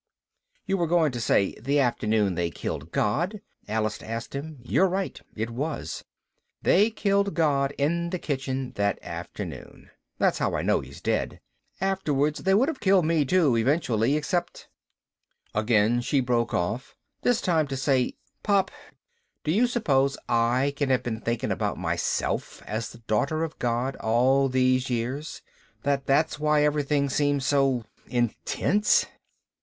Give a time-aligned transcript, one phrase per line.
[0.65, 4.57] "You were going to say 'the afternoon they killed God?'" Alice asked him.
[4.63, 6.03] "You're right, it was.
[6.63, 9.91] They killed God in the kitchen that afternoon.
[10.17, 11.39] That's how I know he's dead.
[11.79, 14.69] Afterwards they would have killed me too, eventually, except
[15.53, 18.71] "Again she broke off, this time to say, "Pop,
[19.43, 23.95] do you suppose I can have been thinking about myself as the Daughter of God
[23.97, 25.43] all these years?
[25.83, 29.05] That that's why everything seems so intense?"